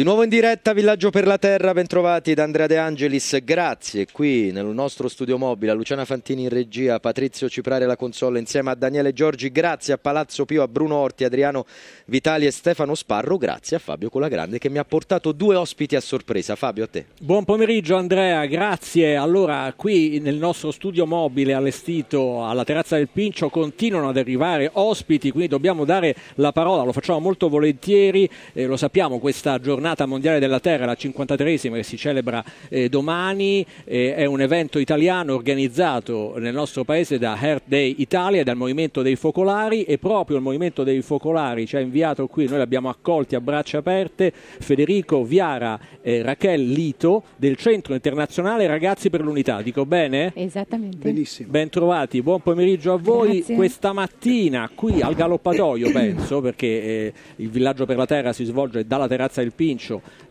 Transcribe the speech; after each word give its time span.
Di 0.00 0.06
nuovo 0.06 0.22
in 0.22 0.30
diretta 0.30 0.72
Villaggio 0.72 1.10
per 1.10 1.26
la 1.26 1.36
Terra, 1.36 1.74
bentrovati 1.74 2.32
da 2.32 2.42
Andrea 2.42 2.66
De 2.66 2.78
Angelis, 2.78 3.36
grazie 3.44 4.06
qui 4.10 4.50
nel 4.50 4.64
nostro 4.64 5.08
studio 5.08 5.36
mobile 5.36 5.72
a 5.72 5.74
Luciana 5.74 6.06
Fantini 6.06 6.44
in 6.44 6.48
regia, 6.48 6.98
Patrizio 6.98 7.50
Ciprare 7.50 7.84
alla 7.84 7.98
console 7.98 8.38
insieme 8.38 8.70
a 8.70 8.74
Daniele 8.74 9.12
Giorgi, 9.12 9.52
grazie 9.52 9.92
a 9.92 9.98
Palazzo 9.98 10.46
Pio, 10.46 10.62
a 10.62 10.68
Bruno 10.68 10.96
Orti, 10.96 11.24
Adriano 11.24 11.66
Vitali 12.06 12.46
e 12.46 12.50
Stefano 12.50 12.94
Sparro, 12.94 13.36
grazie 13.36 13.76
a 13.76 13.78
Fabio 13.78 14.08
Colagrande 14.08 14.56
che 14.56 14.70
mi 14.70 14.78
ha 14.78 14.86
portato 14.86 15.32
due 15.32 15.54
ospiti 15.54 15.96
a 15.96 16.00
sorpresa. 16.00 16.56
Fabio, 16.56 16.84
a 16.84 16.86
te. 16.86 17.04
Buon 17.20 17.44
pomeriggio 17.44 17.94
Andrea, 17.96 18.46
grazie. 18.46 19.16
Allora, 19.16 19.70
qui 19.76 20.18
nel 20.20 20.36
nostro 20.36 20.70
studio 20.70 21.04
mobile 21.04 21.52
allestito 21.52 22.46
alla 22.46 22.64
terrazza 22.64 22.96
del 22.96 23.10
Pincio 23.12 23.50
continuano 23.50 24.08
ad 24.08 24.16
arrivare 24.16 24.70
ospiti, 24.72 25.30
quindi 25.30 25.48
dobbiamo 25.48 25.84
dare 25.84 26.16
la 26.36 26.52
parola, 26.52 26.84
lo 26.84 26.92
facciamo 26.92 27.18
molto 27.18 27.50
volentieri, 27.50 28.26
eh, 28.54 28.64
lo 28.64 28.78
sappiamo 28.78 29.18
questa 29.18 29.58
giornata 29.58 29.88
giornata 29.90 30.06
mondiale 30.06 30.38
della 30.38 30.60
terra, 30.60 30.84
la 30.86 30.96
53esima 30.98 31.74
che 31.74 31.82
si 31.82 31.96
celebra 31.96 32.44
eh, 32.68 32.88
domani, 32.88 33.64
eh, 33.84 34.14
è 34.14 34.24
un 34.24 34.40
evento 34.40 34.78
italiano 34.78 35.34
organizzato 35.34 36.34
nel 36.38 36.54
nostro 36.54 36.84
paese 36.84 37.18
da 37.18 37.36
Earth 37.40 37.64
Day 37.64 37.96
Italia 37.98 38.40
e 38.40 38.44
dal 38.44 38.56
Movimento 38.56 39.02
dei 39.02 39.16
Focolari 39.16 39.82
e 39.82 39.98
proprio 39.98 40.36
il 40.36 40.42
Movimento 40.42 40.84
dei 40.84 41.02
Focolari 41.02 41.66
ci 41.66 41.76
ha 41.76 41.80
inviato 41.80 42.26
qui, 42.26 42.46
noi 42.46 42.58
l'abbiamo 42.58 42.88
accolti 42.88 43.34
a 43.34 43.40
braccia 43.40 43.78
aperte, 43.78 44.32
Federico 44.32 45.24
Viara 45.24 45.78
e 46.00 46.22
Raquel 46.22 46.70
Lito 46.70 47.24
del 47.36 47.56
Centro 47.56 47.94
Internazionale 47.94 48.66
Ragazzi 48.66 49.10
per 49.10 49.22
l'Unità, 49.22 49.62
dico 49.62 49.86
bene? 49.86 50.32
Esattamente. 50.34 50.98
Benissimo. 50.98 51.50
Ben 51.50 51.68
trovati, 51.68 52.22
buon 52.22 52.40
pomeriggio 52.40 52.92
a 52.92 52.98
voi. 52.98 53.38
Grazie. 53.38 53.56
Questa 53.56 53.92
mattina 53.92 54.70
qui 54.72 55.00
al 55.00 55.14
Galoppatoio 55.14 55.90
penso, 55.92 56.40
perché 56.40 56.66
eh, 56.66 57.12
il 57.36 57.50
Villaggio 57.50 57.86
per 57.86 57.96
la 57.96 58.06
Terra 58.06 58.32
si 58.32 58.44
svolge 58.44 58.86
dalla 58.86 59.08
terrazza 59.08 59.40
del 59.40 59.52
Pincio 59.52 59.79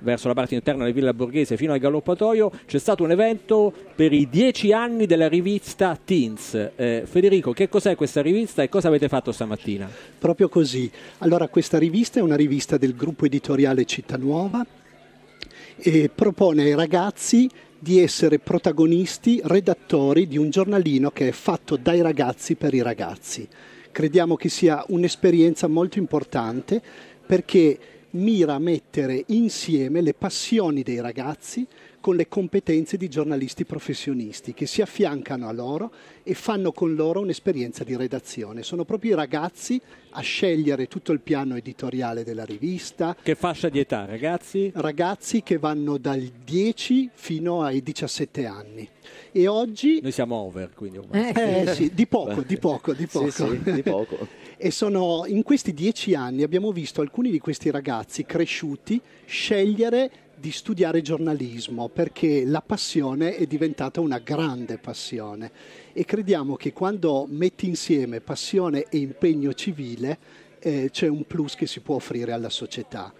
verso 0.01 0.27
la 0.27 0.33
parte 0.33 0.55
interna 0.55 0.83
del 0.83 0.93
Villa 0.93 1.13
Borghese 1.13 1.57
fino 1.57 1.73
al 1.73 1.79
Galoppatoio, 1.79 2.51
c'è 2.65 2.77
stato 2.77 3.03
un 3.03 3.11
evento 3.11 3.73
per 3.95 4.13
i 4.13 4.27
dieci 4.29 4.71
anni 4.71 5.05
della 5.05 5.27
rivista 5.27 5.97
Teens. 6.03 6.71
Eh, 6.75 7.03
Federico, 7.05 7.51
che 7.51 7.69
cos'è 7.69 7.95
questa 7.95 8.21
rivista 8.21 8.61
e 8.63 8.69
cosa 8.69 8.87
avete 8.87 9.07
fatto 9.07 9.31
stamattina? 9.31 9.89
Proprio 10.17 10.49
così. 10.49 10.89
Allora, 11.19 11.47
questa 11.47 11.77
rivista 11.77 12.19
è 12.19 12.21
una 12.21 12.35
rivista 12.35 12.77
del 12.77 12.95
gruppo 12.95 13.25
editoriale 13.25 13.85
Città 13.85 14.17
Nuova 14.17 14.65
e 15.77 16.09
propone 16.13 16.63
ai 16.63 16.75
ragazzi 16.75 17.49
di 17.79 17.99
essere 17.99 18.39
protagonisti, 18.39 19.39
redattori 19.43 20.27
di 20.27 20.37
un 20.37 20.49
giornalino 20.49 21.11
che 21.11 21.29
è 21.29 21.31
fatto 21.31 21.77
dai 21.77 22.01
ragazzi 22.01 22.55
per 22.55 22.73
i 22.73 22.81
ragazzi. 22.81 23.47
Crediamo 23.91 24.35
che 24.35 24.49
sia 24.49 24.83
un'esperienza 24.89 25.67
molto 25.67 25.97
importante 25.97 26.81
perché 27.25 27.77
mira 28.11 28.55
a 28.55 28.59
mettere 28.59 29.23
insieme 29.27 30.01
le 30.01 30.13
passioni 30.13 30.83
dei 30.83 30.99
ragazzi 30.99 31.65
con 31.99 32.15
le 32.15 32.27
competenze 32.27 32.97
di 32.97 33.09
giornalisti 33.09 33.65
professionisti 33.65 34.53
che 34.53 34.65
si 34.65 34.81
affiancano 34.81 35.47
a 35.47 35.51
loro 35.51 35.91
e 36.23 36.33
fanno 36.33 36.71
con 36.71 36.95
loro 36.95 37.19
un'esperienza 37.21 37.83
di 37.83 37.95
redazione. 37.95 38.63
Sono 38.63 38.85
proprio 38.85 39.13
i 39.13 39.15
ragazzi 39.15 39.81
a 40.11 40.21
scegliere 40.21 40.87
tutto 40.87 41.11
il 41.11 41.19
piano 41.19 41.55
editoriale 41.55 42.23
della 42.23 42.45
rivista. 42.45 43.15
Che 43.21 43.35
fascia 43.35 43.69
di 43.69 43.79
età, 43.79 44.05
ragazzi? 44.05 44.71
Ragazzi 44.73 45.43
che 45.43 45.57
vanno 45.57 45.97
dal 45.97 46.21
10 46.21 47.09
fino 47.13 47.63
ai 47.63 47.83
17 47.83 48.45
anni. 48.45 48.87
E 49.31 49.47
oggi... 49.47 49.99
Noi 50.01 50.11
siamo 50.11 50.35
over, 50.35 50.71
quindi 50.73 50.97
ormai. 50.97 51.31
Eh, 51.31 51.73
sì, 51.73 51.91
di 51.93 52.07
poco, 52.07 52.41
di 52.41 52.57
poco, 52.57 52.93
di 52.93 53.05
poco. 53.05 53.29
Sì, 53.29 53.61
sì, 53.63 53.71
di 53.71 53.83
poco. 53.83 54.27
E 54.61 54.71
sono, 54.71 55.23
in 55.25 55.41
questi 55.43 55.73
dieci 55.73 56.15
anni 56.15 56.43
abbiamo 56.43 56.73
visto 56.73 56.99
alcuni 56.99 57.31
di 57.31 57.39
questi 57.39 57.71
ragazzi 57.71 58.25
cresciuti 58.25 58.99
scegliere 59.25 60.11
di 60.39 60.51
studiare 60.51 61.01
giornalismo 61.01 61.89
perché 61.89 62.45
la 62.45 62.61
passione 62.61 63.35
è 63.35 63.45
diventata 63.45 63.99
una 63.99 64.19
grande 64.19 64.77
passione 64.77 65.51
e 65.91 66.05
crediamo 66.05 66.55
che 66.55 66.71
quando 66.71 67.27
metti 67.29 67.67
insieme 67.67 68.21
passione 68.21 68.85
e 68.89 68.97
impegno 68.99 69.53
civile 69.53 70.17
eh, 70.59 70.89
c'è 70.91 71.07
un 71.07 71.25
plus 71.25 71.55
che 71.55 71.67
si 71.67 71.81
può 71.81 71.95
offrire 71.95 72.31
alla 72.31 72.49
società. 72.49 73.13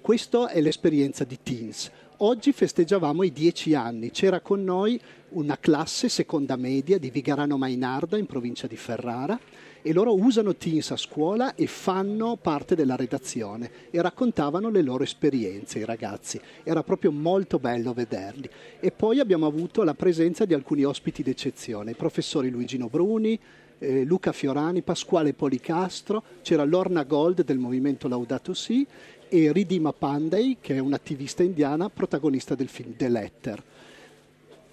Questa 0.00 0.48
è 0.48 0.60
l'esperienza 0.60 1.22
di 1.22 1.38
Teens. 1.42 1.90
Oggi 2.18 2.52
festeggiavamo 2.52 3.22
i 3.22 3.32
dieci 3.32 3.74
anni, 3.74 4.10
c'era 4.10 4.40
con 4.40 4.62
noi 4.64 5.00
una 5.30 5.58
classe 5.58 6.08
seconda 6.08 6.56
media 6.56 6.98
di 6.98 7.10
Vigarano 7.10 7.56
Mainarda 7.56 8.18
in 8.18 8.26
provincia 8.26 8.66
di 8.66 8.76
Ferrara 8.76 9.38
e 9.86 9.92
loro 9.92 10.14
usano 10.14 10.56
Teams 10.56 10.92
a 10.92 10.96
scuola 10.96 11.54
e 11.54 11.66
fanno 11.66 12.38
parte 12.40 12.74
della 12.74 12.96
redazione 12.96 13.70
e 13.90 14.00
raccontavano 14.00 14.70
le 14.70 14.80
loro 14.80 15.04
esperienze, 15.04 15.78
i 15.78 15.84
ragazzi. 15.84 16.40
Era 16.62 16.82
proprio 16.82 17.12
molto 17.12 17.58
bello 17.58 17.92
vederli. 17.92 18.48
E 18.80 18.90
poi 18.92 19.20
abbiamo 19.20 19.44
avuto 19.44 19.82
la 19.82 19.92
presenza 19.92 20.46
di 20.46 20.54
alcuni 20.54 20.84
ospiti 20.84 21.22
d'eccezione, 21.22 21.90
i 21.90 21.96
professori 21.96 22.48
Luigino 22.48 22.88
Bruni, 22.88 23.38
eh, 23.78 24.04
Luca 24.04 24.32
Fiorani, 24.32 24.80
Pasquale 24.80 25.34
Policastro, 25.34 26.22
c'era 26.40 26.64
Lorna 26.64 27.02
Gold 27.02 27.44
del 27.44 27.58
movimento 27.58 28.08
Laudato 28.08 28.54
Si 28.54 28.86
e 29.28 29.52
Ridima 29.52 29.92
Pandey, 29.92 30.56
che 30.62 30.76
è 30.76 30.78
un'attivista 30.78 31.42
indiana, 31.42 31.90
protagonista 31.90 32.54
del 32.54 32.68
film 32.68 32.94
The 32.96 33.08
Letter. 33.10 33.62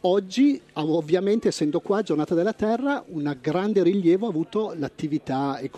Oggi, 0.04 0.60
ovviamente, 0.74 1.50
essendo 1.50 1.80
qua 1.80 2.02
Giornata 2.02 2.34
della 2.34 2.54
Terra, 2.54 3.04
un 3.10 3.38
grande 3.40 3.84
rilievo 3.84 4.26
ha 4.26 4.30
avuto 4.30 4.76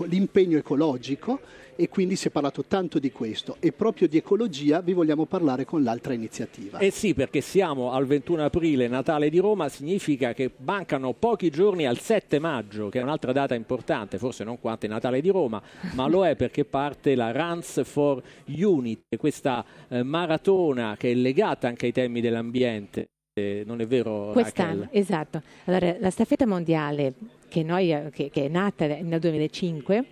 l'impegno 0.06 0.58
ecologico 0.58 1.42
e 1.76 1.90
quindi 1.90 2.16
si 2.16 2.30
è 2.30 2.32
parlato 2.32 2.64
tanto 2.64 3.00
di 3.00 3.12
questo 3.12 3.58
e 3.60 3.74
proprio 3.74 4.08
di 4.08 4.16
ecologia 4.16 4.80
vi 4.80 4.94
vogliamo 4.94 5.26
parlare 5.26 5.66
con 5.66 5.84
l'altra 5.84 6.14
iniziativa. 6.14 6.78
Eh 6.78 6.90
sì, 6.90 7.14
perché 7.14 7.42
siamo 7.42 7.92
al 7.92 8.06
21 8.06 8.46
aprile, 8.46 8.88
Natale 8.88 9.30
di 9.30 9.40
Roma, 9.40 9.68
significa 9.68 10.32
che 10.32 10.52
mancano 10.58 11.12
pochi 11.12 11.50
giorni 11.50 11.86
al 11.86 12.00
7 12.00 12.40
maggio, 12.40 12.88
che 12.88 13.02
è 13.02 13.04
un'altra 13.04 13.34
data 13.34 13.56
importante, 13.56 14.18
forse 14.18 14.46
non 14.46 14.58
quanto 14.58 14.86
il 14.86 14.94
Natale 14.94 15.20
di 15.20 15.32
Roma, 15.32 15.62
ma 15.96 16.08
lo 16.08 16.26
è 16.26 16.38
perché 16.38 16.64
parte 16.64 17.16
la 17.16 17.32
Runs 17.32 17.84
for 17.84 18.24
Unity, 18.46 19.18
questa 19.18 19.66
eh, 19.90 20.02
maratona 20.02 20.96
che 20.98 21.12
è 21.12 21.14
legata 21.14 21.68
anche 21.68 21.88
ai 21.88 21.92
temi 21.92 22.22
dell'ambiente. 22.22 23.10
Eh, 23.36 23.64
non 23.66 23.82
è 23.82 23.88
vero? 23.88 24.30
Quest'anno, 24.32 24.82
Raquel? 24.82 25.02
esatto. 25.02 25.42
Allora, 25.66 25.96
la 25.98 26.12
staffetta 26.12 26.46
mondiale 26.46 27.16
che, 27.48 27.64
noi, 27.64 27.88
che, 28.12 28.30
che, 28.30 28.46
è 28.46 28.48
nata 28.48 28.86
nel 28.86 29.20
2005 29.20 30.06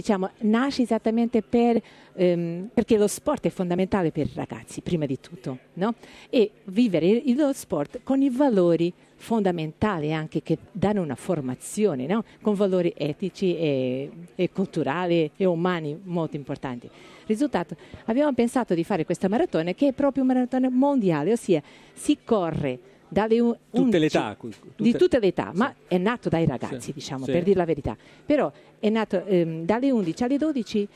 diciamo, 0.00 0.30
nasce 0.40 0.82
esattamente 0.82 1.42
per, 1.42 1.80
ehm, 2.14 2.70
perché 2.72 2.96
lo 2.96 3.06
sport 3.06 3.46
è 3.46 3.50
fondamentale 3.50 4.10
per 4.10 4.26
i 4.26 4.32
ragazzi, 4.34 4.80
prima 4.80 5.06
di 5.06 5.20
tutto, 5.20 5.58
no? 5.74 5.94
e 6.30 6.50
vivere 6.64 7.22
lo 7.34 7.52
sport 7.52 8.00
con 8.02 8.22
i 8.22 8.30
valori 8.30 8.92
fondamentali 9.16 10.14
anche 10.14 10.42
che 10.42 10.56
danno 10.72 11.02
una 11.02 11.14
formazione, 11.14 12.06
no? 12.06 12.24
con 12.40 12.54
valori 12.54 12.92
etici 12.96 13.56
e, 13.56 14.10
e 14.34 14.50
culturali 14.50 15.30
e 15.36 15.44
umani 15.44 15.98
molto 16.04 16.36
importanti. 16.36 16.88
Risultato, 17.26 17.76
abbiamo 18.06 18.32
pensato 18.32 18.74
di 18.74 18.82
fare 18.82 19.04
questa 19.04 19.28
maratona 19.28 19.72
che 19.72 19.88
è 19.88 19.92
proprio 19.92 20.24
una 20.24 20.32
maratona 20.32 20.70
mondiale, 20.70 21.32
ossia 21.32 21.62
si 21.92 22.18
corre 22.24 22.78
dalle 23.10 23.36
tutte 23.36 23.58
11, 23.70 23.98
le 23.98 24.06
età, 24.06 24.36
tutte, 24.38 24.56
di 24.76 24.92
tutte 24.92 25.18
le 25.18 25.26
età, 25.26 25.50
sì. 25.52 25.58
ma 25.58 25.74
è 25.86 25.98
nato 25.98 26.28
dai 26.28 26.46
ragazzi, 26.46 26.80
Sì, 26.80 26.92
diciamo, 26.92 27.24
sì. 27.24 27.32
per 27.32 27.42
dire 27.42 27.56
la 27.56 27.64
verità. 27.66 27.96
Però 28.24 28.50
è 28.78 28.88
nato 28.88 29.24
ehm, 29.26 29.64
dalle 29.64 29.90
11 29.90 30.24
alle 30.24 30.38
12 30.38 30.88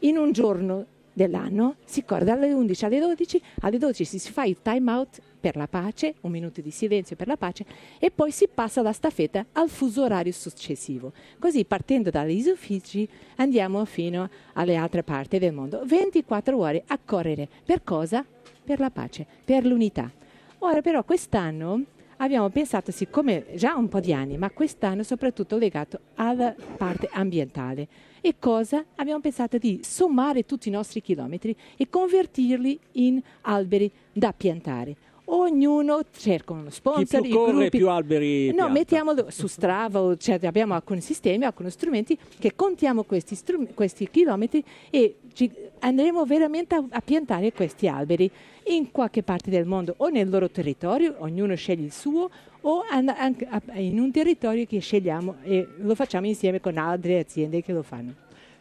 in 0.00 0.16
un 0.16 0.32
giorno 0.32 0.86
dell'anno, 1.12 1.74
si 1.84 2.04
corre 2.04 2.24
dalle 2.24 2.52
11 2.52 2.84
alle 2.84 3.00
12, 3.00 3.42
alle 3.60 3.78
12 3.78 4.04
si 4.04 4.30
fa 4.30 4.44
il 4.44 4.58
time 4.62 4.90
out 4.90 5.20
per 5.40 5.56
la 5.56 5.66
pace, 5.66 6.14
un 6.22 6.30
minuto 6.30 6.60
di 6.60 6.70
silenzio 6.70 7.16
per 7.16 7.26
la 7.26 7.36
pace 7.36 7.64
e 7.98 8.10
poi 8.10 8.30
si 8.30 8.48
passa 8.52 8.82
la 8.82 8.92
staffetta 8.92 9.46
al 9.52 9.68
fuso 9.68 10.04
orario 10.04 10.32
successivo. 10.32 11.12
Così 11.38 11.64
partendo 11.64 12.10
dagli 12.10 12.48
uffici 12.48 13.08
andiamo 13.36 13.84
fino 13.84 14.28
alle 14.54 14.76
altre 14.76 15.02
parti 15.02 15.38
del 15.38 15.52
mondo. 15.52 15.82
24 15.84 16.56
ore 16.56 16.84
a 16.86 16.98
correre. 17.04 17.48
Per 17.64 17.82
cosa? 17.82 18.24
Per 18.64 18.78
la 18.78 18.90
pace, 18.90 19.26
per 19.44 19.64
l'unità. 19.64 20.10
Ora 20.60 20.80
però 20.82 21.04
quest'anno 21.04 21.82
abbiamo 22.16 22.48
pensato, 22.48 22.90
siccome 22.90 23.46
già 23.54 23.76
un 23.76 23.88
po' 23.88 24.00
di 24.00 24.12
anni, 24.12 24.36
ma 24.36 24.50
quest'anno 24.50 25.02
soprattutto 25.04 25.56
legato 25.56 26.00
alla 26.16 26.54
parte 26.76 27.08
ambientale. 27.12 27.86
E 28.20 28.34
cosa? 28.40 28.84
Abbiamo 28.96 29.20
pensato 29.20 29.56
di 29.58 29.80
sommare 29.84 30.44
tutti 30.44 30.68
i 30.68 30.72
nostri 30.72 31.00
chilometri 31.00 31.54
e 31.76 31.88
convertirli 31.88 32.78
in 32.92 33.20
alberi 33.42 33.90
da 34.12 34.32
piantare. 34.36 34.96
Ognuno 35.30 36.00
cerca 36.16 36.54
uno 36.54 36.64
Chi 36.64 36.70
sponsor, 36.72 37.20
più 37.20 37.30
i 37.30 37.32
corre 37.34 37.52
gruppi- 37.52 37.76
più 37.76 37.88
alberi 37.90 38.46
No, 38.48 38.54
pianta. 38.54 38.72
mettiamolo 38.72 39.26
su 39.30 39.46
Strava, 39.46 40.16
cioè, 40.16 40.40
abbiamo 40.42 40.74
alcuni 40.74 41.02
sistemi, 41.02 41.44
alcuni 41.44 41.70
strumenti 41.70 42.18
che 42.38 42.54
contiamo 42.56 43.04
questi, 43.04 43.34
strum- 43.34 43.74
questi 43.74 44.08
chilometri 44.10 44.64
e 44.90 45.16
ci 45.34 45.50
andremo 45.80 46.24
veramente 46.24 46.74
a, 46.74 46.84
a 46.88 47.00
piantare 47.00 47.52
questi 47.52 47.88
alberi 47.88 48.30
in 48.64 48.90
qualche 48.90 49.22
parte 49.22 49.50
del 49.50 49.64
mondo 49.66 49.94
o 49.98 50.08
nel 50.08 50.28
loro 50.28 50.50
territorio, 50.50 51.16
ognuno 51.18 51.54
sceglie 51.54 51.84
il 51.84 51.92
suo, 51.92 52.28
o 52.62 52.84
an- 52.90 53.08
anche 53.16 53.46
a- 53.48 53.62
in 53.74 53.98
un 53.98 54.10
territorio 54.10 54.66
che 54.66 54.78
scegliamo 54.80 55.36
e 55.42 55.66
lo 55.78 55.94
facciamo 55.94 56.26
insieme 56.26 56.60
con 56.60 56.76
altre 56.76 57.18
aziende 57.20 57.62
che 57.62 57.72
lo 57.72 57.82
fanno. 57.82 58.14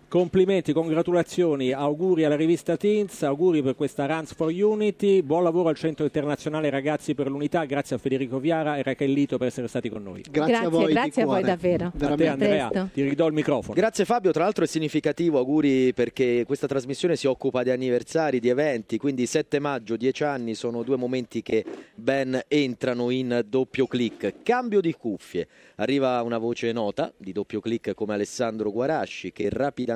Complimenti, 0.10 0.72
congratulazioni, 0.72 1.74
auguri 1.74 2.24
alla 2.24 2.38
rivista 2.38 2.78
Teens, 2.78 3.24
auguri 3.24 3.62
per 3.62 3.76
questa 3.76 4.06
Runs 4.06 4.34
for 4.34 4.50
Unity, 4.50 5.22
buon 5.22 5.44
lavoro 5.44 5.68
al 5.68 5.76
Centro 5.76 6.06
Internazionale 6.06 6.70
Ragazzi 6.70 7.14
per 7.14 7.30
l'Unità, 7.30 7.66
grazie 7.66 7.98
a 7.98 8.00
Federico 8.00 8.40
Viara 8.40 8.78
e 8.78 8.84
Rachellito 8.84 9.38
per 9.38 9.48
essere 9.48 9.68
stati 9.68 9.90
con 9.90 10.04
noi. 10.04 10.24
Grazie, 10.32 10.56
a 10.56 10.70
voi, 10.70 10.94
grazie 10.94 11.24
a 11.24 11.26
voi 11.26 11.44
davvero. 11.44 11.92
A 11.94 12.16
te 12.16 12.28
Andrea, 12.28 12.70
Presto. 12.70 12.90
ti 12.94 13.02
ridò 13.02 13.28
il 13.28 13.34
microfono. 13.34 13.74
Grazie 13.74 14.06
Fabio, 14.06 14.32
tra 14.32 14.44
l'altro 14.44 14.64
è 14.64 14.68
significativo, 14.68 15.40
auguri 15.40 15.92
perché 15.94 16.46
questa 16.48 16.68
trasmissione 16.68 17.18
si 17.18 17.28
occupa 17.28 17.64
di 17.64 17.72
anniversari, 17.72 18.40
di 18.40 18.48
eventi, 18.48 18.98
quindi 18.98 19.26
7 19.26 19.60
maggio, 19.60 19.98
10 19.98 20.24
anni 20.24 20.56
sono 20.56 20.84
due 20.84 20.96
momenti 20.96 21.42
che 21.42 21.66
ben 21.94 22.44
entrano 22.48 23.10
in 23.10 23.44
doppio 23.46 23.86
clic. 23.88 24.36
Cambio 24.42 24.80
di 24.80 24.94
cuffie, 24.94 25.50
arriva 25.76 26.22
una 26.22 26.38
voce 26.38 26.72
nota 26.72 27.12
di 27.18 27.34
doppio 27.34 27.60
clic 27.60 27.94
come 27.94 28.14
Alessandro 28.14 28.72
Guarasci 28.72 29.34
che 29.34 29.50
rapidamente 29.50 29.96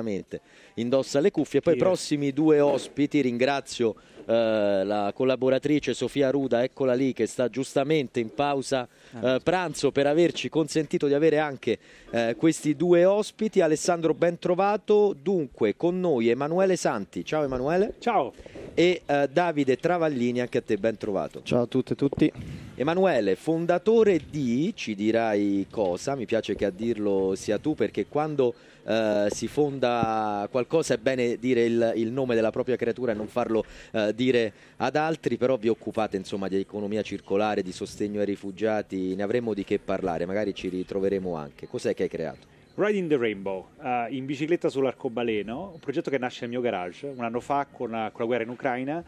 indossa 0.74 1.20
le 1.20 1.30
cuffie, 1.30 1.60
poi 1.60 1.74
i 1.74 1.78
prossimi 1.78 2.32
due 2.32 2.60
ospiti, 2.60 3.20
ringrazio 3.20 3.94
eh, 4.24 4.84
la 4.84 5.12
collaboratrice 5.14 5.94
Sofia 5.94 6.30
Ruda, 6.30 6.62
eccola 6.62 6.94
lì 6.94 7.12
che 7.12 7.26
sta 7.26 7.48
giustamente 7.48 8.20
in 8.20 8.34
pausa 8.34 8.88
eh, 9.20 9.40
pranzo 9.42 9.90
per 9.90 10.06
averci 10.06 10.48
consentito 10.48 11.06
di 11.06 11.14
avere 11.14 11.38
anche 11.38 11.78
eh, 12.10 12.34
questi 12.36 12.76
due 12.76 13.04
ospiti. 13.04 13.60
Alessandro 13.60 14.14
ben 14.14 14.38
trovato, 14.38 15.14
dunque 15.20 15.76
con 15.76 16.00
noi 16.00 16.28
Emanuele 16.28 16.76
Santi, 16.76 17.24
ciao 17.24 17.44
Emanuele, 17.44 17.94
Ciao, 17.98 18.32
e 18.74 19.02
eh, 19.04 19.28
Davide 19.32 19.76
Travaglini, 19.76 20.40
anche 20.40 20.58
a 20.58 20.62
te 20.62 20.76
ben 20.76 20.96
trovato. 20.96 21.42
Ciao 21.42 21.62
a 21.62 21.66
tutte 21.66 21.92
e 21.92 21.96
tutti. 21.96 22.32
Emanuele, 22.74 23.36
fondatore 23.36 24.20
di, 24.30 24.72
ci 24.74 24.94
dirai 24.94 25.66
cosa, 25.70 26.14
mi 26.14 26.26
piace 26.26 26.54
che 26.54 26.64
a 26.64 26.70
dirlo 26.70 27.34
sia 27.34 27.58
tu 27.58 27.74
perché 27.74 28.06
quando 28.06 28.54
eh, 28.84 29.28
si 29.30 29.46
fonda 29.46 30.48
qualcosa 30.50 30.94
è 30.94 30.96
bene 30.96 31.36
dire 31.38 31.64
il, 31.64 31.92
il 31.96 32.10
nome 32.10 32.34
della 32.34 32.50
propria 32.50 32.76
creatura 32.76 33.12
e 33.12 33.14
non 33.14 33.28
farlo 33.28 33.64
eh, 33.92 34.11
dire 34.12 34.52
ad 34.76 34.96
altri, 34.96 35.36
però 35.36 35.56
vi 35.56 35.68
occupate 35.68 36.16
insomma 36.16 36.48
di 36.48 36.56
economia 36.56 37.02
circolare, 37.02 37.62
di 37.62 37.72
sostegno 37.72 38.20
ai 38.20 38.26
rifugiati, 38.26 39.14
ne 39.14 39.22
avremo 39.22 39.54
di 39.54 39.64
che 39.64 39.78
parlare, 39.78 40.26
magari 40.26 40.54
ci 40.54 40.68
ritroveremo 40.68 41.34
anche. 41.34 41.66
Cos'è 41.66 41.94
che 41.94 42.04
hai 42.04 42.08
creato? 42.08 42.46
Riding 42.74 43.08
the 43.08 43.18
Rainbow, 43.18 43.68
eh, 43.82 44.06
in 44.10 44.24
bicicletta 44.24 44.70
sull'arcobaleno, 44.70 45.72
un 45.74 45.78
progetto 45.80 46.08
che 46.08 46.16
nasce 46.16 46.42
nel 46.42 46.50
mio 46.50 46.60
garage 46.60 47.06
un 47.06 47.22
anno 47.22 47.40
fa 47.40 47.66
con, 47.70 47.90
la- 47.90 48.10
con 48.10 48.20
la 48.20 48.26
guerra 48.26 48.44
in 48.44 48.48
Ucraina 48.48 49.04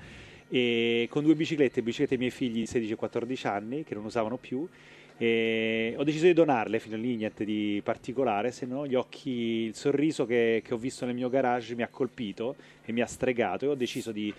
e 0.49 1.07
con 1.11 1.23
due 1.23 1.35
biciclette, 1.35 1.81
biciclette 1.81 2.17
dei 2.17 2.19
miei 2.19 2.31
figli 2.31 2.61
di 2.61 2.67
16 2.67 2.93
e 2.93 2.97
14 2.97 3.47
anni 3.47 3.85
che 3.85 3.95
non 3.95 4.05
usavano 4.05 4.37
più 4.37 4.69
e 5.17 5.95
ho 5.97 6.03
deciso 6.03 6.27
di 6.27 6.33
donarle 6.33 6.81
fino 6.81 6.97
a 6.97 6.99
lì, 6.99 7.15
niente 7.15 7.45
di 7.45 7.81
particolare, 7.85 8.51
se 8.51 8.67
no 8.67 8.87
gli 8.87 8.95
occhi, 8.97 9.31
il 9.31 9.75
sorriso 9.75 10.27
che, 10.27 10.61
che 10.65 10.75
ho 10.75 10.77
visto 10.77 11.07
nel 11.07 11.15
mio 11.15 11.29
garage 11.29 11.75
mi 11.75 11.83
ha 11.83 11.89
colpito 11.89 12.57
e 12.85 12.93
mi 12.93 13.01
ha 13.01 13.07
stregato 13.07 13.65
e 13.65 13.69
ho 13.69 13.75
deciso 13.75 14.11
di 14.11 14.33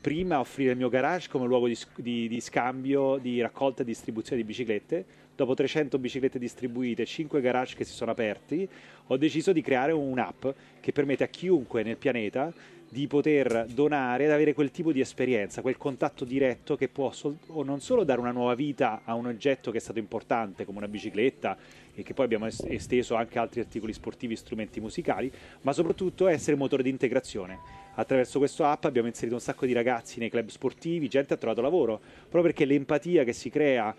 prima 0.00 0.40
offrire 0.40 0.72
il 0.72 0.76
mio 0.76 0.88
garage 0.88 1.28
come 1.28 1.46
luogo 1.46 1.66
di, 1.66 1.76
di- 1.96 2.28
di 2.28 2.40
scambio, 2.40 3.18
di 3.18 3.40
raccolta 3.40 3.82
e 3.82 3.84
distribuzione 3.84 4.40
di 4.40 4.46
biciclette. 4.46 5.04
Dopo 5.36 5.54
300 5.54 5.98
biciclette 5.98 6.38
distribuite, 6.38 7.04
5 7.06 7.40
garage 7.40 7.74
che 7.74 7.84
si 7.84 7.92
sono 7.92 8.10
aperti, 8.10 8.68
ho 9.06 9.16
deciso 9.16 9.52
di 9.52 9.62
creare 9.62 9.92
un'app 9.92 10.46
che 10.80 10.92
permette 10.92 11.24
a 11.24 11.28
chiunque 11.28 11.82
nel 11.82 11.96
pianeta 11.96 12.52
di 12.92 13.06
poter 13.06 13.66
donare 13.72 14.24
ed 14.24 14.32
avere 14.32 14.52
quel 14.52 14.72
tipo 14.72 14.90
di 14.92 15.00
esperienza, 15.00 15.62
quel 15.62 15.76
contatto 15.76 16.24
diretto 16.24 16.74
che 16.76 16.88
può 16.88 17.12
sol- 17.12 17.38
non 17.64 17.80
solo 17.80 18.02
dare 18.02 18.18
una 18.20 18.32
nuova 18.32 18.54
vita 18.54 19.02
a 19.04 19.14
un 19.14 19.26
oggetto 19.26 19.70
che 19.70 19.78
è 19.78 19.80
stato 19.80 20.00
importante 20.00 20.64
come 20.64 20.78
una 20.78 20.88
bicicletta 20.88 21.56
e 21.94 22.02
che 22.02 22.14
poi 22.14 22.24
abbiamo 22.24 22.46
es- 22.46 22.64
esteso 22.66 23.14
anche 23.14 23.38
a 23.38 23.42
altri 23.42 23.60
articoli 23.60 23.92
sportivi, 23.92 24.34
strumenti 24.34 24.80
musicali, 24.80 25.30
ma 25.62 25.72
soprattutto 25.72 26.26
essere 26.26 26.56
motore 26.56 26.82
di 26.82 26.90
integrazione. 26.90 27.79
Attraverso 27.94 28.38
questo 28.38 28.64
app 28.64 28.84
abbiamo 28.84 29.08
inserito 29.08 29.34
un 29.34 29.40
sacco 29.40 29.66
di 29.66 29.72
ragazzi 29.72 30.20
nei 30.20 30.30
club 30.30 30.48
sportivi, 30.48 31.08
gente 31.08 31.34
ha 31.34 31.36
trovato 31.36 31.60
lavoro, 31.60 32.00
proprio 32.20 32.42
perché 32.42 32.64
l'empatia 32.64 33.24
che 33.24 33.32
si 33.32 33.50
crea 33.50 33.94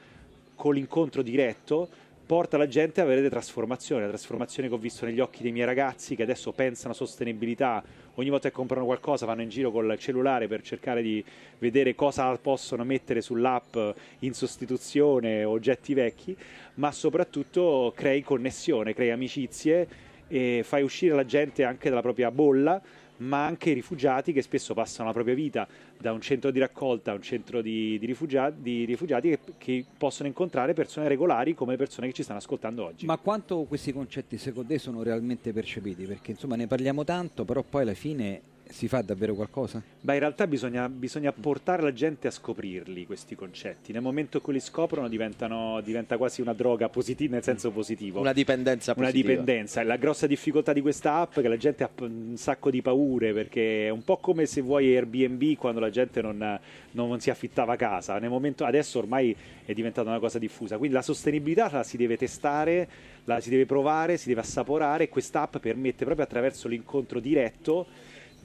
con 0.56 0.74
l'incontro 0.74 1.22
diretto 1.22 1.90
porta 2.32 2.56
la 2.56 2.68
gente 2.68 3.02
a 3.02 3.06
delle 3.06 3.30
trasformazioni, 3.30 4.04
la 4.04 4.08
trasformazione 4.08 4.70
che 4.70 4.74
ho 4.74 4.78
visto 4.78 5.04
negli 5.04 5.20
occhi 5.20 5.44
dei 5.44 5.52
miei 5.52 5.66
ragazzi 5.66 6.16
che 6.16 6.24
adesso 6.24 6.54
pensano 6.54 6.94
a 6.94 6.96
sostenibilità, 6.96 7.84
ogni 8.16 8.30
volta 8.30 8.48
che 8.48 8.56
comprano 8.56 8.86
qualcosa 8.86 9.26
vanno 9.26 9.42
in 9.42 9.50
giro 9.50 9.70
col 9.70 9.98
cellulare 10.00 10.48
per 10.48 10.62
cercare 10.62 11.02
di 11.02 11.22
vedere 11.58 11.94
cosa 11.94 12.34
possono 12.38 12.86
mettere 12.86 13.20
sull'app 13.20 13.76
in 14.20 14.34
sostituzione 14.34 15.44
oggetti 15.44 15.94
vecchi, 15.94 16.34
ma 16.76 16.94
soprattutto 16.94 17.92
crei 17.94 18.24
connessione, 18.24 18.94
crei 18.94 19.12
amicizie 19.12 19.88
e 20.30 20.62
fai 20.64 20.84
uscire 20.84 21.14
la 21.14 21.26
gente 21.26 21.66
anche 21.66 21.90
dalla 21.90 22.02
propria 22.02 22.32
bolla 22.32 22.82
ma 23.22 23.46
anche 23.46 23.72
i 23.72 23.74
rifugiati 23.74 24.34
che 24.34 24.42
spesso 24.42 24.74
passano 24.74 25.08
la 25.08 25.14
propria 25.14 25.36
vita 25.36 25.68
da 25.98 26.12
un 26.12 26.22
centro 26.22 26.52
di 26.52 26.60
raccolta 26.60 27.12
a 27.12 27.14
un 27.16 27.22
centro 27.22 27.62
di, 27.62 27.98
di 28.00 28.06
rifugiati, 28.06 28.62
di 28.62 28.86
rifugiati 28.86 29.30
che, 29.30 29.40
che 29.58 29.86
possono 29.98 30.28
incontrare 30.28 30.74
persone 30.74 31.08
regolari 31.08 31.54
come 31.54 31.72
le 31.72 31.78
persone 31.78 32.08
che 32.08 32.14
ci 32.14 32.24
stanno 32.24 32.40
ascoltando 32.40 32.86
oggi. 32.86 33.06
Ma 33.06 33.18
quanto 33.18 33.64
questi 33.64 33.92
concetti 33.94 34.38
secondo 34.38 34.70
te 34.70 34.80
sono 34.80 35.04
realmente 35.04 35.54
percepiti? 35.54 36.06
Perché 36.06 36.32
insomma 36.32 36.56
ne 36.56 36.68
parliamo 36.68 37.04
tanto, 37.04 37.46
però 37.46 37.64
poi 37.64 37.84
alla 37.84 37.94
fine 37.94 38.42
si 38.72 38.88
fa 38.88 39.02
davvero 39.02 39.36
qualcosa? 39.36 39.82
Beh, 40.00 40.14
in 40.14 40.20
realtà 40.20 40.48
bisogna, 40.48 40.90
bisogna 40.90 41.32
portare 41.32 41.82
la 41.82 41.94
gente 41.94 42.28
a 42.28 42.32
scoprirli 42.32 43.06
questi 43.06 43.36
concetti. 43.36 43.92
Nel 43.92 44.02
momento 44.02 44.38
in 44.38 44.44
cui 44.44 44.54
li 44.54 44.60
scoprono 44.60 45.08
diventano, 45.08 45.82
diventa 45.82 46.18
quasi 46.18 46.42
una 46.42 46.54
droga 46.54 46.90
positiva, 46.90 47.34
nel 47.34 47.44
senso 47.44 47.72
positivo. 47.72 48.20
Una 48.20 48.34
dipendenza 48.34 48.94
una 48.96 49.08
positiva. 49.08 49.30
dipendenza. 49.30 49.84
La 49.84 49.98
grossa 49.98 50.28
difficoltà 50.28 50.74
di 50.74 50.82
questa 50.82 51.16
app 51.16 51.38
è 51.38 51.42
che 51.42 51.48
la 51.48 51.58
gente 51.58 51.84
ha 51.84 51.90
un 52.00 52.34
sacco 52.38 52.70
di 52.72 52.82
paure 52.82 53.34
perché 53.34 53.88
è 53.88 53.90
un 53.90 54.04
po' 54.04 54.18
come 54.18 54.46
se 54.46 54.62
vuoi 54.62 54.96
Airbnb 54.96 55.56
quando 55.56 55.80
la 55.80 55.90
gente 55.90 56.22
non, 56.22 56.60
non- 56.92 57.20
si 57.20 57.30
affittava 57.30 57.76
casa. 57.76 58.18
Nel 58.20 58.30
momento, 58.30 58.66
adesso 58.66 58.98
ormai 58.98 59.36
è 59.66 59.74
diventata 59.74 60.10
una 60.10 60.20
cosa 60.20 60.40
diffusa. 60.40 60.78
Quindi 60.78 60.96
la 60.96 61.02
sostenibilità 61.02 61.70
la 61.72 61.84
si 61.84 61.98
deve 61.98 62.18
testare, 62.18 62.88
la 63.26 63.40
si 63.40 63.50
deve 63.50 63.66
provare, 63.66 64.18
si 64.18 64.28
deve 64.28 64.42
assaporare 64.42 65.04
e 65.04 65.10
questa 65.10 65.42
app 65.42 65.58
permette 65.58 66.06
proprio 66.06 66.26
attraverso 66.26 66.68
l'incontro 66.68 67.20
diretto 67.20 67.86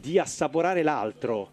di 0.00 0.18
assaporare 0.18 0.82
l'altro 0.82 1.50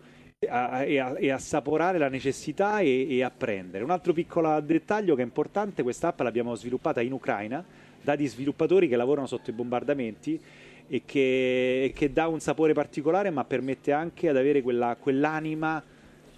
a- 0.47 0.83
e, 0.83 0.99
a- 0.99 1.15
e 1.17 1.31
assaporare 1.31 1.97
la 1.97 2.09
necessità 2.09 2.79
e, 2.79 3.07
e 3.15 3.23
apprendere. 3.23 3.83
Un 3.83 3.91
altro 3.91 4.13
piccolo 4.13 4.59
dettaglio 4.61 5.15
che 5.15 5.21
è 5.21 5.25
importante, 5.25 5.83
questa 5.83 6.09
app 6.09 6.19
l'abbiamo 6.21 6.53
sviluppata 6.55 7.01
in 7.01 7.11
Ucraina 7.13 7.63
da 8.01 8.15
di 8.15 8.27
sviluppatori 8.27 8.87
che 8.89 8.97
lavorano 8.97 9.27
sotto 9.27 9.49
i 9.49 9.53
bombardamenti 9.53 10.39
e 10.87 11.03
che, 11.05 11.93
che 11.95 12.11
dà 12.11 12.27
un 12.27 12.41
sapore 12.41 12.73
particolare 12.73 13.29
ma 13.29 13.45
permette 13.45 13.93
anche 13.93 14.27
ad 14.27 14.35
avere 14.35 14.61
quella- 14.61 14.97
quell'anima 14.99 15.81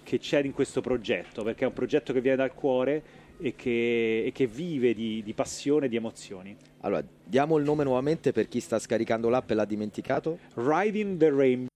che 0.04 0.18
c'è 0.20 0.40
in 0.42 0.52
questo 0.52 0.80
progetto, 0.80 1.42
perché 1.42 1.64
è 1.64 1.66
un 1.66 1.72
progetto 1.72 2.12
che 2.12 2.20
viene 2.20 2.36
dal 2.36 2.54
cuore 2.54 3.02
e 3.40 3.56
che, 3.56 4.22
e 4.24 4.30
che 4.32 4.46
vive 4.46 4.94
di, 4.94 5.20
di 5.24 5.32
passione 5.32 5.86
e 5.86 5.88
di 5.88 5.96
emozioni. 5.96 6.56
Allora, 6.82 7.02
diamo 7.24 7.58
il 7.58 7.64
nome 7.64 7.82
nuovamente 7.82 8.30
per 8.30 8.46
chi 8.46 8.60
sta 8.60 8.78
scaricando 8.78 9.28
l'app 9.28 9.50
e 9.50 9.54
l'ha 9.54 9.64
dimenticato. 9.64 10.38
Riding 10.54 11.18
the 11.18 11.30
Rainbow. 11.30 11.66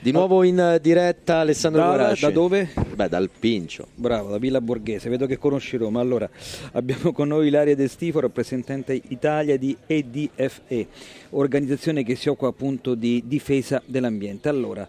Di 0.00 0.12
nuovo 0.12 0.44
in 0.44 0.60
eh, 0.60 0.80
diretta 0.80 1.38
Alessandro 1.38 1.80
Da, 1.80 1.86
Guarasci. 1.88 2.22
da 2.22 2.30
dove? 2.30 2.68
Beh, 2.94 3.08
dal 3.08 3.28
Pincio. 3.36 3.88
Bravo, 3.96 4.30
da 4.30 4.38
Villa 4.38 4.60
Borghese, 4.60 5.08
vedo 5.08 5.26
che 5.26 5.38
conosci 5.38 5.76
Roma. 5.76 6.00
Allora, 6.00 6.30
abbiamo 6.72 7.10
con 7.12 7.26
noi 7.26 7.48
Ilaria 7.48 7.74
De 7.74 7.88
Stifo, 7.88 8.20
rappresentante 8.20 9.00
Italia 9.08 9.58
di 9.58 9.76
EDFE, 9.86 10.86
organizzazione 11.30 12.04
che 12.04 12.14
si 12.14 12.28
occupa 12.28 12.46
appunto 12.46 12.94
di 12.94 13.24
difesa 13.26 13.82
dell'ambiente. 13.86 14.48
Allora, 14.48 14.88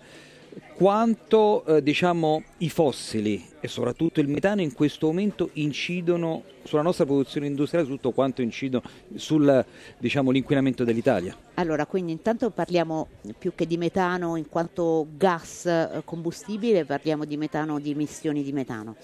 quanto 0.75 1.65
eh, 1.65 1.81
diciamo 1.81 2.43
i 2.59 2.69
fossili 2.69 3.43
e 3.59 3.67
soprattutto 3.67 4.19
il 4.19 4.27
metano 4.27 4.61
in 4.61 4.73
questo 4.73 5.07
momento 5.07 5.49
incidono 5.53 6.43
sulla 6.63 6.83
nostra 6.83 7.05
produzione 7.05 7.47
industriale, 7.47 7.85
soprattutto 7.87 8.13
quanto 8.13 8.43
incidono 8.43 8.83
sul 9.15 9.65
diciamo, 9.97 10.29
l'inquinamento 10.29 10.83
dell'Italia? 10.83 11.35
Allora, 11.59 11.85
quindi 11.85 12.13
intanto 12.13 12.51
parliamo 12.51 13.07
più 13.37 13.53
che 13.53 13.67
di 13.67 13.75
metano 13.75 14.37
in 14.37 14.47
quanto 14.47 15.07
gas 15.17 15.65
eh, 15.65 16.01
combustibile, 16.05 16.85
parliamo 16.85 17.25
di 17.25 17.35
metano, 17.35 17.79
di 17.79 17.91
emissioni 17.91 18.43
di 18.43 18.53
metano. 18.53 18.95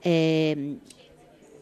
Ehm, 0.00 0.80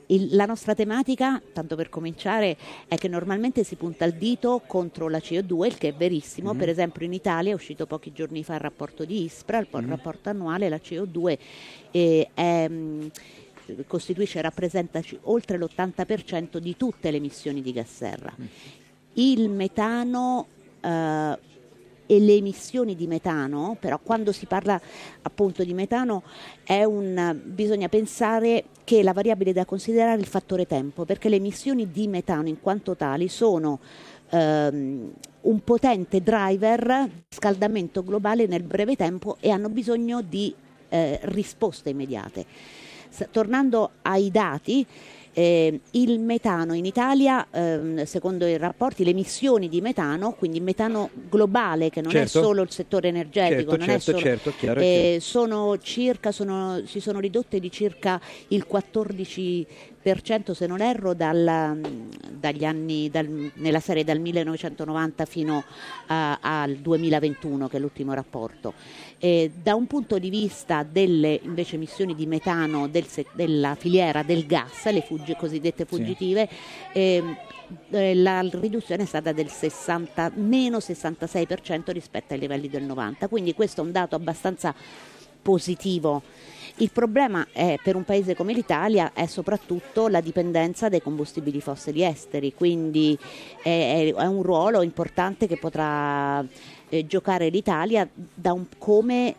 il- 0.07 0.35
la 0.35 0.47
nostra 0.47 0.75
tematica, 0.75 1.43
tanto 1.53 1.77
per 1.77 1.91
cominciare, 1.91 2.57
è 2.89 2.97
che 2.97 3.09
normalmente 3.09 3.63
si 3.63 3.75
punta 3.75 4.07
il 4.07 4.15
dito 4.15 4.63
contro 4.67 5.09
la 5.11 5.19
CO2, 5.19 5.67
il 5.67 5.77
che 5.77 5.89
è 5.89 5.95
verissimo. 5.95 6.55
Per 6.55 6.69
esempio 6.71 7.05
in 7.05 7.13
Italia 7.13 7.51
è 7.51 7.55
uscito 7.55 7.87
pochi 7.87 8.13
giorni 8.13 8.43
fa 8.43 8.55
il 8.55 8.61
rapporto 8.61 9.05
di 9.05 9.25
ISPRA, 9.25 9.59
il 9.59 9.67
po- 9.67 9.81
rapporto 9.81 10.31
annuale, 10.31 10.71
la 10.71 10.79
CO2 10.83 11.39
eh, 11.91 12.31
è, 12.33 12.71
costituisce 13.87 14.39
e 14.39 14.43
rappresenta 14.43 15.03
oltre 15.25 15.59
l'80% 15.59 16.57
di 16.57 16.75
tutte 16.77 17.11
le 17.11 17.19
emissioni 17.19 17.61
di 17.61 17.73
gas 17.73 17.91
serra. 17.95 18.35
Il 19.19 19.51
metano 19.51 20.47
eh, 20.81 21.39
e 22.07 22.21
le 22.21 22.35
emissioni 22.35 22.95
di 22.95 23.07
metano, 23.07 23.77
però 23.79 23.99
quando 23.99 24.33
si 24.33 24.47
parla 24.47 24.81
appunto 25.23 25.65
di 25.65 25.75
metano 25.75 26.23
un, 26.69 27.41
bisogna 27.45 27.89
pensare 27.89 28.67
che 28.85 29.03
la 29.03 29.13
variabile 29.13 29.53
da 29.53 29.65
considerare 29.65 30.17
è 30.17 30.21
il 30.21 30.27
fattore 30.27 30.67
tempo, 30.67 31.05
perché 31.05 31.29
le 31.29 31.37
emissioni 31.37 31.91
di 31.91 32.07
metano 32.07 32.49
in 32.49 32.61
quanto 32.61 32.95
tali 32.95 33.29
sono 33.29 33.81
ehm, 34.31 35.13
un 35.41 35.61
potente 35.65 36.23
driver 36.23 37.09
di 37.09 37.23
scaldamento 37.29 38.05
globale 38.05 38.47
nel 38.47 38.63
breve 38.63 38.95
tempo 38.95 39.37
e 39.41 39.51
hanno 39.51 39.69
bisogno 39.69 40.23
di 40.23 40.55
eh, 40.89 41.19
risposte 41.23 41.91
immediate. 41.91 42.47
Tornando 43.31 43.93
ai 44.03 44.31
dati, 44.31 44.87
eh, 45.39 45.81
il 45.91 46.19
metano 46.19 46.73
in 46.73 46.87
Italia, 46.87 47.47
ehm, 47.51 48.05
secondo 48.05 48.47
i 48.47 48.57
rapporti, 48.57 49.05
le 49.05 49.11
emissioni 49.11 49.69
di 49.69 49.83
metano, 49.83 50.33
quindi 50.33 50.61
metano 50.61 51.11
globale, 51.29 51.91
che 51.91 52.01
non 52.01 52.11
Certo. 52.11 52.39
è 52.39 52.43
solo 52.43 52.63
il 52.63 52.71
settore 52.71 53.09
energetico, 53.09 53.73
Certo, 53.73 53.77
non 53.77 53.87
certo, 53.87 54.11
è 54.11 54.15
solo, 54.15 54.19
certo, 54.19 54.53
chiaro, 54.57 54.81
eh, 54.81 54.85
chiaro. 54.85 55.21
sono 55.21 55.79
circa, 55.79 56.33
sono- 56.33 56.81
si 56.87 57.01
sono 57.01 57.21
ridotte 57.21 57.61
di 57.61 57.71
circa 57.71 58.19
il 58.49 58.67
14% 58.67 59.67
se 60.55 60.67
non 60.69 60.81
erro 60.81 61.15
dal- 61.15 61.81
dagli 62.31 62.65
anni, 62.65 63.11
dal- 63.11 63.51
nella 63.55 63.81
serie 63.81 64.05
dal 64.05 64.21
1990 64.21 65.25
fino 65.25 65.65
a- 66.07 66.39
al 66.41 66.77
2021 66.77 67.67
che 67.67 67.79
è 67.79 67.81
l'ultimo 67.81 68.15
rapporto. 68.15 68.75
Eh, 69.19 69.51
da 69.61 69.75
un 69.75 69.87
punto 69.89 70.19
di 70.21 70.31
vista 70.31 70.85
delle 70.85 71.41
invece 71.43 71.75
emissioni 71.75 72.15
di 72.15 72.27
metano 72.27 72.87
del 72.87 73.05
della 73.33 73.75
filiera 73.75 74.23
del 74.23 74.47
gas, 74.47 74.89
le 74.93 75.01
fuggi- 75.01 75.35
cosiddette 75.35 75.85
fuggitive, 75.87 76.49
ehm, 76.93 77.37
eh, 77.91 78.15
la 78.15 78.41
riduzione 78.43 79.03
è 79.03 79.07
stata 79.07 79.33
del 79.33 79.49
60, 79.49 80.31
meno 80.37 80.79
66% 80.79 81.91
rispetto 81.91 82.35
ai 82.35 82.39
livelli 82.39 82.69
del 82.69 82.85
90, 82.85 83.27
quindi 83.27 83.55
questo 83.55 83.81
è 83.81 83.85
un 83.85 83.91
dato 83.91 84.15
abbastanza 84.15 84.73
positivo. 85.43 86.23
Il 86.79 86.91
problema 86.93 87.47
è, 87.53 87.79
per 87.83 87.97
un 87.97 88.05
paese 88.05 88.35
come 88.35 88.53
l'Italia 88.53 89.13
è 89.15 89.25
soprattutto 89.27 90.09
la 90.09 90.21
dipendenza 90.21 90.91
dai 90.91 91.01
combustibili 91.01 91.61
fossili 91.63 92.05
esteri, 92.05 92.53
quindi 92.53 93.19
è, 93.63 94.13
è 94.15 94.27
un 94.27 94.43
ruolo 94.43 94.83
importante 94.83 95.47
che 95.47 95.57
potrà 95.57 96.45
eh, 96.91 97.07
giocare 97.07 97.49
l'Italia 97.49 98.07
un- 98.43 98.67
come 98.77 99.35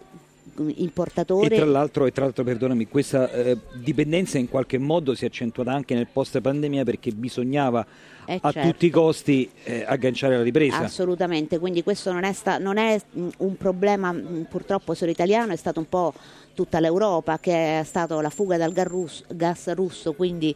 mm, 0.60 0.70
E 0.70 0.74
importatore. 0.78 1.56
tra 1.56 1.66
l'altro, 1.66 2.08
e 2.08 2.12
tra 2.12 2.24
l'altro, 2.24 2.44
perdonami, 2.44 2.88
questa 2.88 3.32
eh, 3.32 3.56
dipendenza 3.76 4.40
in 4.40 4.50
qualche 4.50 4.80
modo 4.80 5.14
si 5.14 5.24
è 5.24 5.28
accentuata 5.28 5.72
anche 5.72 5.94
nel 5.94 6.08
post 6.12 6.42
pandemia 6.42 6.84
perché 6.84 7.12
bisognava 7.12 7.86
Eh, 8.30 8.40
a 8.42 8.52
certo. 8.52 8.72
tutti 8.72 8.86
i 8.88 8.90
costi 8.90 9.50
eh, 9.64 9.86
agganciare 9.88 10.36
la 10.36 10.44
ripresa. 10.44 10.80
Assolutamente, 10.80 11.60
quindi 11.60 11.82
questo 11.82 12.12
non 12.12 12.26
è, 12.26 12.34
sta- 12.34 12.58
non 12.58 12.78
è, 12.78 13.00
mh, 13.12 13.28
un 13.38 13.56
problema 13.56 14.12
mh, 14.12 14.48
purtroppo 14.50 14.94
solo 14.94 15.12
italiano, 15.12 15.54
è 15.54 15.56
stato 15.56 15.80
un 15.80 15.88
po' 15.88 16.14
tutta 16.54 16.80
l'Europa 16.82 17.38
che 17.40 17.80
è 17.80 17.84
stato 17.84 18.20
la 18.20 18.30
fuga 18.30 18.58
dal 18.58 18.74
gas 18.74 18.88
russo, 18.88 19.24
gas 19.30 19.74
russo, 19.74 20.14
quindi 20.14 20.54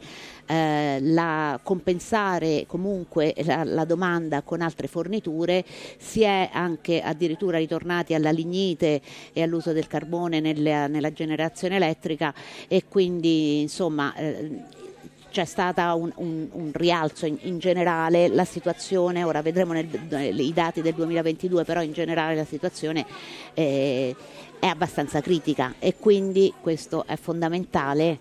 eh, 0.47 0.97
la 0.99 1.57
compensare 1.63 2.65
comunque 2.67 3.33
la, 3.45 3.63
la 3.63 3.85
domanda 3.85 4.41
con 4.41 4.59
altre 4.61 4.87
forniture, 4.87 5.63
si 5.97 6.23
è 6.23 6.49
anche 6.51 7.01
addirittura 7.01 7.57
ritornati 7.57 8.13
alla 8.13 8.31
lignite 8.31 8.99
e 9.31 9.43
all'uso 9.43 9.71
del 9.71 9.87
carbone 9.87 10.41
nelle- 10.41 10.87
nella 10.87 11.13
generazione 11.13 11.77
elettrica 11.77 12.33
e 12.67 12.83
quindi 12.89 13.61
insomma 13.61 14.13
eh, 14.15 14.79
c'è 15.31 15.45
stato 15.45 15.81
un, 15.97 16.11
un- 16.15 16.47
un 16.51 16.71
rialzo 16.73 17.25
in, 17.25 17.37
in 17.41 17.57
generale, 17.57 18.27
la 18.27 18.45
situazione, 18.45 19.23
ora 19.23 19.41
vedremo 19.41 19.73
nel- 19.73 20.39
i 20.39 20.53
dati 20.53 20.81
del 20.81 20.93
2022, 20.93 21.63
però 21.63 21.81
in 21.81 21.93
generale 21.93 22.35
la 22.35 22.45
situazione 22.45 23.05
eh, 23.53 24.15
è 24.59 24.67
abbastanza 24.67 25.21
critica 25.21 25.73
e 25.79 25.95
quindi 25.97 26.53
questo 26.61 27.05
è 27.07 27.15
fondamentale 27.15 28.19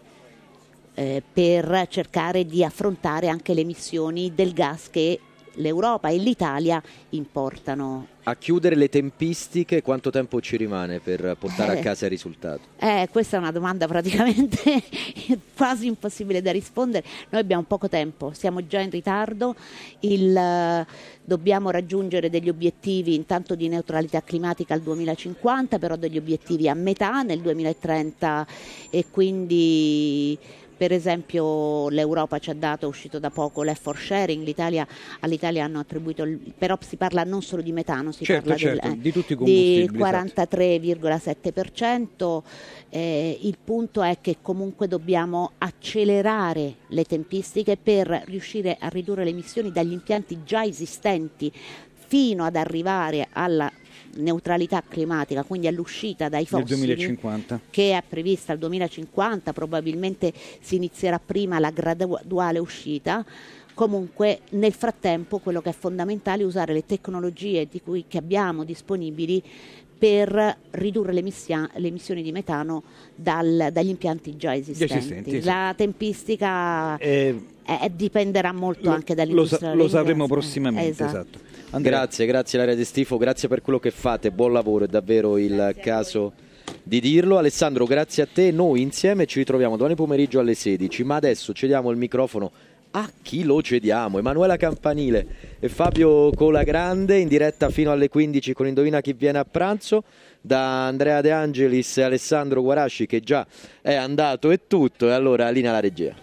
eh, 0.95 1.23
per 1.33 1.87
cercare 1.89 2.47
di 2.47 2.65
affrontare 2.65 3.29
anche 3.29 3.53
le 3.55 3.61
emissioni 3.61 4.33
del 4.35 4.53
gas 4.53 4.89
che 4.91 5.19
l'Europa 5.55 6.09
e 6.09 6.17
l'Italia 6.19 6.83
importano. 7.11 8.07
A 8.25 8.37
chiudere 8.37 8.77
le 8.77 8.89
tempistiche, 8.89 9.83
quanto 9.83 10.11
tempo 10.11 10.41
ci 10.41 10.57
rimane 10.57 11.01
per 11.01 11.37
portare 11.39 11.77
Eh. 11.77 11.79
a 11.79 11.83
casa 11.83 12.05
il 12.05 12.11
risultato? 12.11 12.61
Eh, 12.79 13.09
questa 13.11 13.37
è 13.37 13.41
una 13.41 13.51
domanda 13.51 13.87
praticamente 13.89 14.83
quasi 15.57 15.87
impossibile 15.87 16.43
da 16.43 16.53
rispondere. 16.53 17.05
Noi 17.31 17.41
abbiamo 17.41 17.63
poco 17.63 17.89
tempo, 17.89 18.33
siamo 18.35 18.67
già 18.67 18.81
in 18.81 18.91
ritardo, 18.91 19.55
il, 20.01 20.37
eh, 20.37 20.87
dobbiamo 21.25 21.71
raggiungere 21.71 22.31
degli 22.31 22.49
obiettivi 22.49 23.15
intanto 23.15 23.55
di 23.55 23.69
neutralità 23.69 24.23
climatica 24.23 24.75
al 24.75 24.81
2050, 24.83 25.79
però 25.79 25.97
degli 25.97 26.19
obiettivi 26.19 26.69
a 26.69 26.75
metà 26.75 27.23
nel 27.23 27.41
2030 27.41 28.47
e 28.91 29.07
quindi 29.11 30.39
per 30.81 30.93
esempio 30.93 31.91
l'Europa 31.91 32.39
ci 32.39 32.49
ha 32.49 32.55
dato, 32.55 32.87
è 32.87 32.89
uscito 32.89 33.19
da 33.19 33.29
poco 33.29 33.63
l'effort 33.63 34.01
sharing, 34.01 34.43
l'Italia, 34.43 34.89
all'Italia 35.21 35.63
hanno 35.63 35.79
attribuito, 35.79 36.27
però 36.57 36.79
si 36.81 36.97
parla 36.97 37.23
non 37.23 37.43
solo 37.43 37.61
di 37.61 37.71
metano, 37.71 38.13
si 38.13 38.25
Certo, 38.25 38.49
parla 38.49 38.57
certo, 38.57 38.89
del, 38.89 38.97
eh, 38.97 38.99
di 38.99 39.13
tutti 39.13 39.35
i 39.35 39.37
combustibili, 39.37 39.99
43,7%. 39.99 42.43
Eh, 42.89 43.41
il 43.43 43.59
punto 43.63 44.01
è 44.01 44.23
che 44.23 44.39
comunque 44.41 44.89
dobbiamo 44.89 45.53
accelerare 45.59 46.77
le 46.87 47.05
tempistiche 47.05 47.77
per 47.77 48.23
riuscire 48.25 48.79
a 48.81 48.89
ridurre 48.89 49.25
le 49.25 49.31
emissioni 49.31 49.71
dagli 49.71 49.93
impianti 49.93 50.45
già 50.45 50.65
esistenti 50.65 51.53
fino 52.07 52.43
ad 52.43 52.57
arrivare 52.57 53.29
alla 53.33 53.71
neutralità 54.17 54.83
climatica, 54.87 55.43
quindi 55.45 55.67
all'uscita 55.67 56.29
dai 56.29 56.47
Nel 56.51 56.63
fossili 56.63 56.87
2050. 56.87 57.61
che 57.71 57.97
è 57.97 58.03
prevista 58.07 58.53
al 58.53 58.59
2050, 58.59 59.53
probabilmente 59.53 60.33
si 60.61 60.77
inizierà 60.77 61.19
prima 61.25 61.59
la 61.59 61.71
graduale 61.71 62.59
uscita. 62.59 63.25
Comunque 63.75 64.41
nel 64.51 64.73
frattempo 64.73 65.39
quello 65.39 65.63
che 65.63 65.71
è 65.71 65.75
fondamentale 65.79 66.43
è 66.43 66.45
usare 66.45 66.73
le 66.73 66.85
tecnologie 66.85 67.67
di 67.71 67.81
cui, 67.81 68.05
che 68.09 68.19
abbiamo 68.19 68.65
disponibili 68.65 69.43
per 69.97 70.57
ridurre 70.73 71.13
le, 71.13 71.21
emissia- 71.21 71.69
le 71.75 71.89
emissioni 71.89 72.23
di 72.23 72.33
metano 72.33 72.83
dal- 73.15 73.69
dagli 73.71 73.89
impianti 73.89 74.37
già 74.37 74.55
esistenti. 74.55 74.95
esistenti, 74.97 75.37
esatto. 75.37 75.47
La 75.67 75.75
tempistica 75.75 76.97
Eh, 76.99 77.39
eh, 77.65 77.91
dipenderà 77.95 78.53
molto 78.53 78.89
lo, 78.89 78.95
anche 78.95 79.13
lo, 79.13 79.19
dall'industria. 79.21 79.59
sa- 79.71 79.75
lo 79.75 79.89
sapremo 79.89 80.27
prossimamente. 80.27 81.03
Eh, 81.03 81.07
esatto. 81.07 81.39
Andrea, 81.73 81.99
Grazie, 81.99 82.27
grazie 82.27 82.59
Laria 82.59 82.75
De 82.75 82.85
Stifo, 82.85 83.17
grazie 83.17 83.47
per 83.47 83.63
quello 83.63 83.79
che 83.79 83.93
fate, 83.93 84.33
buon 84.33 84.53
lavoro, 84.53 84.87
è 84.87 84.89
davvero 84.89 85.39
il 85.39 85.77
caso 85.81 86.33
di 86.83 87.01
dirlo. 87.01 87.39
Alessandro, 87.39 87.85
grazie 87.85 88.25
a 88.25 88.29
te, 88.33 88.51
noi 88.51 88.83
insieme 88.83 89.25
ci 89.27 89.39
ritroviamo 89.39 89.77
domani 89.77 89.95
pomeriggio 89.95 90.41
alle 90.41 90.55
16, 90.55 91.05
ma 91.05 91.15
adesso 91.15 91.53
cediamo 91.53 91.91
il 91.91 91.97
microfono 91.97 92.51
a 92.93 93.09
chi 93.23 93.45
lo 93.45 93.63
cediamo? 93.63 94.19
Emanuela 94.19 94.57
Campanile 94.57 95.27
e 95.61 95.69
Fabio 95.69 96.33
Colagrande 96.33 97.19
in 97.19 97.29
diretta 97.29 97.71
fino 97.71 97.93
alle 97.93 98.09
15 98.09 98.53
con 98.53 98.67
Indovina 98.67 99.01
chi 99.01 99.13
viene 99.13 99.39
a 99.39 99.45
pranzo. 99.45 100.03
Da 100.41 100.87
Andrea 100.87 101.21
De 101.21 101.31
Angelis 101.31 101.99
e 101.99 102.03
Alessandro 102.03 102.63
Guarasci 102.63 103.07
che 103.07 103.21
già 103.21 103.47
è 103.81 103.95
andato 103.95 104.51
e 104.51 104.67
tutto. 104.67 105.07
E 105.07 105.13
allora 105.13 105.51
linea 105.51 105.71
la 105.71 105.81
regia. 105.81 106.15